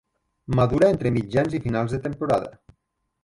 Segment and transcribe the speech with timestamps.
[0.59, 2.49] Madura entre mitjans i finals de temporada.